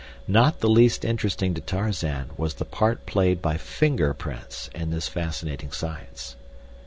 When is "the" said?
0.61-0.67, 2.55-2.65